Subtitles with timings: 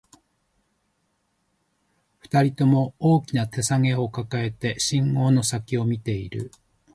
[2.23, 6.49] 二人とも、大きな手提げを抱えて、信号の先を見ている